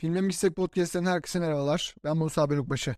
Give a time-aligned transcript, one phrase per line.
[0.00, 1.94] Filmden Mistek Podcast'ten herkese merhabalar.
[2.04, 2.94] Ben Musa Belukbaşı.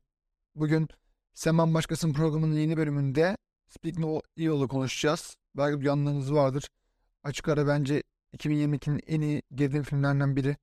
[0.54, 0.88] Bugün
[1.34, 3.36] Seman Başkası'nın programının yeni bölümünde
[3.68, 5.36] Speak No Evil'ı konuşacağız.
[5.56, 6.68] Belki duyanlarınız vardır.
[7.22, 8.02] Açık ara bence
[8.36, 10.56] 2022'nin en iyi gerilim filmlerinden biri.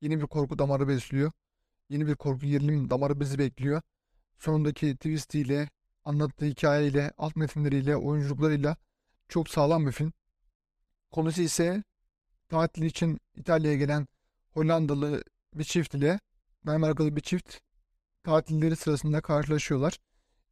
[0.00, 1.32] Yeni bir korku damarı besliyor.
[1.88, 3.82] Yeni bir korku gerilim damarı bizi bekliyor.
[4.38, 5.68] Sonundaki twistiyle,
[6.04, 8.76] anlattığı hikayeyle, alt metinleriyle, oyunculuklarıyla
[9.28, 10.12] çok sağlam bir film.
[11.10, 11.82] Konusu ise
[12.48, 14.06] tatil için İtalya'ya gelen
[14.52, 16.20] Hollandalı bir çift ile
[16.66, 17.58] Danimarkalı bir çift
[18.24, 19.98] tatilleri sırasında karşılaşıyorlar.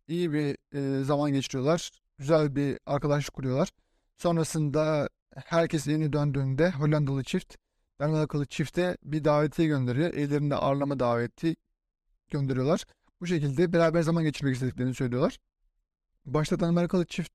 [0.09, 1.91] İyi bir e, zaman geçiriyorlar.
[2.19, 3.69] Güzel bir arkadaşlık kuruyorlar.
[4.19, 7.57] Sonrasında herkes yeni döndüğünde Hollandalı çift
[8.01, 10.15] Danimarkalı çifte bir davetiye gönderiyor.
[10.15, 11.57] Evlerinde ağırlama daveti
[12.30, 12.84] gönderiyorlar.
[13.21, 15.38] Bu şekilde beraber zaman geçirmek istediklerini söylüyorlar.
[16.27, 17.32] Başta Danimarkalı çift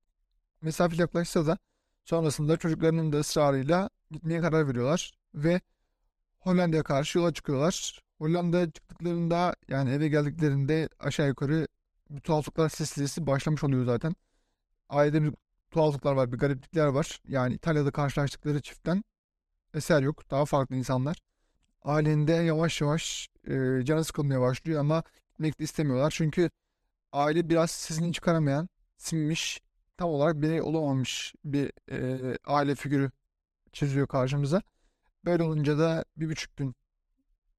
[0.62, 1.58] mesafeli yaklaşsa da
[2.04, 5.60] sonrasında çocuklarının da ısrarıyla gitmeye karar veriyorlar ve
[6.48, 8.00] Hollanda'ya karşı yola çıkıyorlar.
[8.18, 11.68] Hollanda'ya çıktıklarında yani eve geldiklerinde aşağı yukarı
[12.10, 14.14] bir tuhaflıklar silsilesi başlamış oluyor zaten.
[14.88, 15.34] Ailede bir
[15.70, 17.20] tuhaflıklar var, bir gariplikler var.
[17.28, 19.04] Yani İtalya'da karşılaştıkları çiftten
[19.74, 20.30] eser yok.
[20.30, 21.16] Daha farklı insanlar.
[21.82, 26.10] Ailenin yavaş yavaş e, canı sıkılmaya başlıyor ama gitmek de istemiyorlar.
[26.16, 26.50] Çünkü
[27.12, 29.60] aile biraz sesini çıkaramayan, sinmiş,
[29.96, 33.10] tam olarak birey olamamış bir e, aile figürü
[33.72, 34.62] çiziyor karşımıza.
[35.28, 36.74] Böyle olunca da bir buçuk gün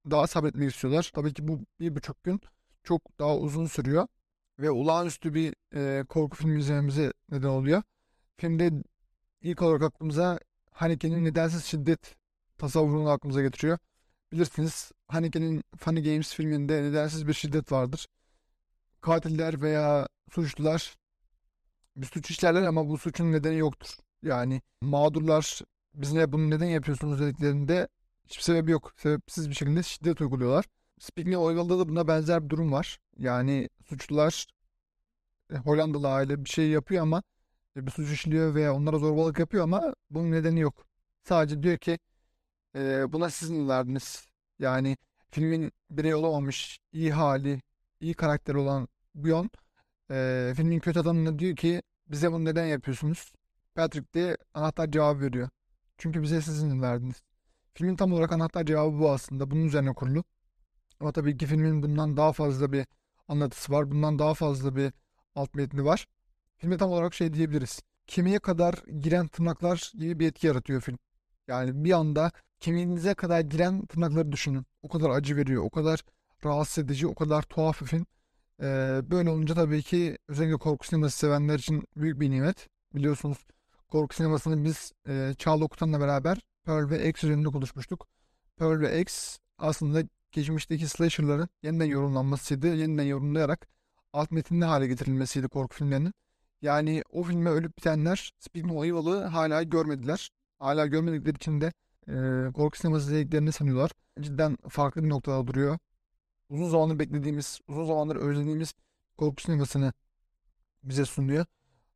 [0.10, 1.12] daha sabretmek istiyorlar.
[1.14, 2.42] Tabii ki bu bir buçuk gün
[2.84, 4.08] çok daha uzun sürüyor.
[4.60, 7.84] Ve olağanüstü bir e, korku filmi izlememize neden oluyor.
[8.38, 8.72] Filmde
[9.42, 10.40] ilk olarak aklımıza
[10.72, 12.16] Haneke'nin nedensiz şiddet
[12.58, 13.78] tasavvurunu aklımıza getiriyor.
[14.32, 18.08] Bilirsiniz Haneke'nin Funny Games filminde nedensiz bir şiddet vardır.
[19.02, 20.96] Katiller veya suçlular
[21.96, 23.90] bir suç işlerler ama bu suçun nedeni yoktur.
[24.24, 25.62] Yani mağdurlar
[25.94, 27.88] bize bunu neden yapıyorsunuz dediklerinde
[28.28, 28.94] hiçbir sebebi yok.
[28.98, 30.66] Sebepsiz bir şekilde şiddet uyguluyorlar.
[31.00, 33.00] Speaking Oyval'da da buna benzer bir durum var.
[33.18, 34.46] Yani suçlular
[35.54, 37.24] e, Hollandalı aile bir şey yapıyor ama
[37.78, 40.86] e, bir suç işliyor veya onlara zorbalık yapıyor ama bunun nedeni yok.
[41.24, 42.00] Sadece diyor ki
[42.76, 44.28] e, buna sizin verdiniz.
[44.60, 44.98] Yani
[45.32, 47.62] filmin birey olamamış, iyi hali,
[48.02, 49.48] iyi karakter olan Bjorn
[50.12, 53.34] e, filmin kötü adamına diyor ki bize bunu neden yapıyorsunuz?
[53.76, 55.50] Patrick de anahtar cevap veriyor.
[56.00, 57.24] Çünkü bize sizin verdiniz.
[57.74, 59.52] Filmin tam olarak anahtar cevabı bu aslında.
[59.52, 60.24] Bunun üzerine kurulu.
[61.00, 62.86] Ama tabii ki filmin bundan daha fazla bir
[63.28, 63.92] anlatısı var.
[63.92, 64.94] Bundan daha fazla bir
[65.36, 66.08] alt metni var.
[66.58, 67.82] Filme tam olarak şey diyebiliriz.
[68.08, 70.98] Kemiğe kadar giren tırnaklar gibi bir etki yaratıyor film.
[71.48, 74.66] Yani bir anda kemiğinize kadar giren tırnakları düşünün.
[74.84, 76.04] O kadar acı veriyor, o kadar
[76.46, 78.06] rahatsız edici, o kadar tuhaf bir film.
[78.62, 82.68] Ee, böyle olunca tabii ki özellikle korku sineması sevenler için büyük bir nimet.
[82.96, 83.38] Biliyorsunuz
[83.90, 88.08] korku sinemasını biz e, Çağla Okutan'la beraber Pearl ve X üzerinde konuşmuştuk.
[88.58, 92.76] Pearl ve X aslında geçmişteki slasher'ların yeniden yorumlanmasıydı.
[92.76, 93.68] Yeniden yorumlayarak
[94.14, 96.14] alt metinli hale getirilmesiydi korku filmlerinin.
[96.62, 100.32] Yani o filme ölüp bitenler Speaking of Evil'ı hala görmediler.
[100.60, 101.74] Hala görmedikleri için de
[102.08, 102.14] e,
[102.54, 103.92] korku sineması izlediklerini sanıyorlar.
[104.22, 105.78] Cidden farklı bir noktada duruyor.
[106.50, 108.74] Uzun zamandır beklediğimiz, uzun zamandır özlediğimiz
[109.18, 109.94] korku sinemasını
[110.84, 111.46] bize sunuyor.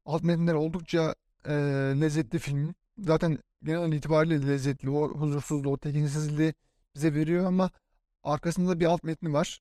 [0.06, 1.16] Alt metinler oldukça
[1.48, 1.54] e,
[2.02, 2.76] lezzetli film.
[2.98, 4.90] Zaten genel itibariyle lezzetli.
[4.90, 6.54] O huzursuzluğu, o tekinsizliği
[6.96, 7.70] bize veriyor ama
[8.24, 9.59] arkasında bir alt metni var.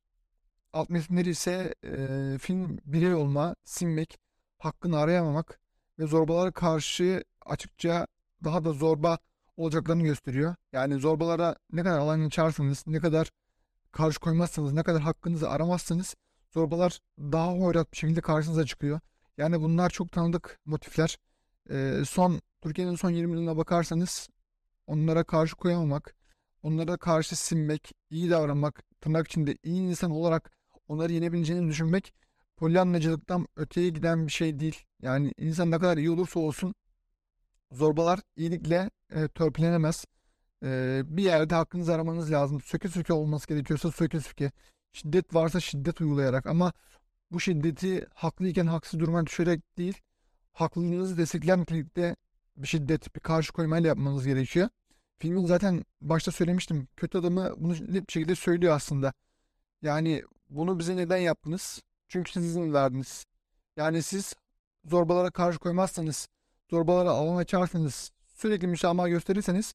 [0.72, 4.18] Alt metinleri ise e, film birey olma, sinmek,
[4.58, 5.60] hakkını arayamamak
[5.98, 8.06] ve zorbalara karşı açıkça
[8.44, 9.18] daha da zorba
[9.56, 10.54] olacaklarını gösteriyor.
[10.72, 13.30] Yani zorbalara ne kadar alan açarsanız, ne kadar
[13.92, 16.14] karşı koymazsanız, ne kadar hakkınızı aramazsanız
[16.50, 19.00] zorbalar daha hoyrat bir şekilde karşınıza çıkıyor.
[19.38, 21.18] Yani bunlar çok tanıdık motifler.
[22.04, 24.28] Son Türkiye'nin son 20 yılına bakarsanız
[24.86, 26.14] onlara karşı koyamamak,
[26.62, 30.52] onlara karşı sinmek, iyi davranmak, tırnak içinde iyi insan olarak
[30.88, 32.14] onları yenebileceğini düşünmek
[32.56, 34.84] polyanlacılıktan öteye giden bir şey değil.
[35.02, 36.74] Yani insan ne kadar iyi olursa olsun
[37.72, 40.04] zorbalar iyilikle e, törpülenemez.
[40.64, 42.60] E, bir yerde hakkınızı aramanız lazım.
[42.60, 44.52] Söke söke olması gerekiyorsa söke söke.
[44.92, 46.72] Şiddet varsa şiddet uygulayarak ama
[47.30, 50.00] bu şiddeti haklıyken haksız duruma düşerek değil,
[50.52, 52.16] haklılığınızı destekleyen nitelikte
[52.56, 54.68] bir şiddet, bir karşı koymayla yapmanız gerekiyor.
[55.18, 56.88] Filmin zaten başta söylemiştim.
[56.96, 59.12] Kötü adamı bunu net bir şekilde söylüyor aslında.
[59.82, 61.82] Yani bunu bize neden yaptınız?
[62.08, 63.26] Çünkü siz izin verdiniz.
[63.76, 64.34] Yani siz
[64.84, 66.28] zorbalara karşı koymazsanız,
[66.70, 69.74] zorbalara alan açarsanız, sürekli müsamaha gösterirseniz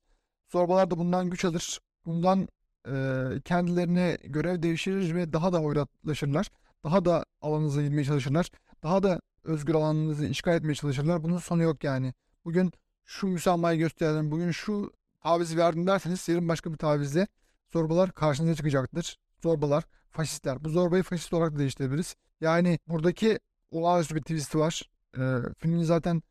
[0.50, 1.80] zorbalar da bundan güç alır.
[2.06, 2.48] Bundan
[2.88, 6.48] e, kendilerine görev devşirir ve daha da hoyratlaşırlar.
[6.84, 8.50] Daha da alanınıza girmeye çalışırlar.
[8.84, 11.24] Daha da özgür alanınızı işgal etmeye çalışırlar.
[11.24, 12.14] Bunun sonu yok yani.
[12.46, 12.72] Bugün
[13.06, 14.92] şu müsamahayı gösterelim, bugün şu
[15.24, 17.28] tavizi verdim derseniz yarın başka bir tavizle
[17.70, 19.18] zorbalar karşınıza çıkacaktır.
[19.44, 20.64] Zorbalar, faşistler.
[20.64, 22.16] Bu zorbayı faşist olarak da değiştirebiliriz.
[22.42, 23.40] Yani buradaki
[23.72, 24.82] olağanüstü bir twist var.
[25.18, 26.22] Ee, filmin zaten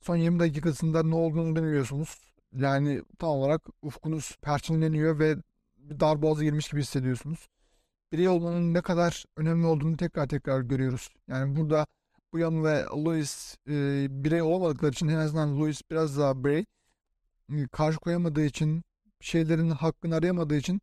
[0.00, 2.32] son 20 dakikasında ne olduğunu bilmiyorsunuz.
[2.56, 5.36] Yani tam olarak ufkunuz perçinleniyor ve
[5.76, 7.48] bir darboğaza girmiş gibi hissediyorsunuz.
[8.12, 11.08] Birey olmanın ne kadar önemli olduğunu tekrar tekrar görüyoruz.
[11.28, 11.86] Yani burada
[12.32, 16.64] Buyan ve Louis e, birey olmadıkları için en azından Louis biraz daha birey.
[17.52, 18.82] E, karşı koyamadığı için,
[19.20, 20.80] şeylerin hakkını arayamadığı için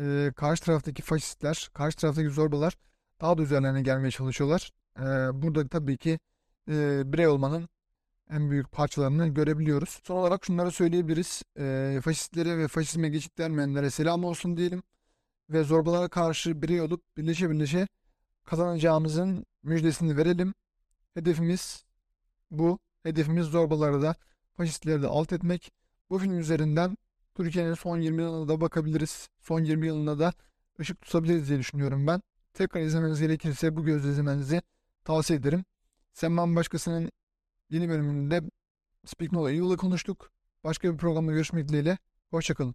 [0.00, 2.76] e, karşı taraftaki faşistler, karşı taraftaki zorbalar
[3.20, 4.72] daha da üzerlerine gelmeye çalışıyorlar.
[4.98, 5.02] E,
[5.42, 6.18] burada tabii ki
[6.68, 7.68] e, birey olmanın
[8.30, 10.00] en büyük parçalarını görebiliyoruz.
[10.04, 11.42] Son olarak şunları söyleyebiliriz.
[11.58, 14.82] E, faşistlere ve faşizme geçit vermeyenlere selam olsun diyelim.
[15.50, 17.88] Ve zorbalara karşı birey olup birleşe birleşe
[18.44, 20.54] kazanacağımızın müjdesini verelim.
[21.14, 21.84] Hedefimiz
[22.50, 22.78] bu.
[23.02, 24.14] Hedefimiz zorbaları da
[24.56, 25.72] faşistleri de alt etmek.
[26.10, 26.96] Bu film üzerinden
[27.34, 29.28] Türkiye'nin son 20 yılına da bakabiliriz.
[29.40, 30.32] Son 20 yılına da
[30.80, 32.22] ışık tutabiliriz diye düşünüyorum ben.
[32.54, 34.62] Tekrar izlemeniz gerekirse bu gözle izlemenizi
[35.04, 35.64] tavsiye ederim.
[36.12, 37.10] Sen başkasının
[37.70, 38.42] yeni bölümünde
[39.04, 40.30] Speak No ile konuştuk.
[40.64, 41.98] Başka bir programda görüşmek dileğiyle.
[42.30, 42.74] Hoşçakalın.